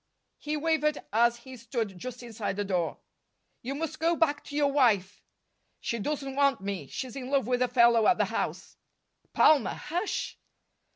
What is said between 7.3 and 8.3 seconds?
with a fellow at the